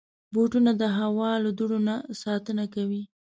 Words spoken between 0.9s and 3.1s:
هوا له دوړو نه ساتنه کوي.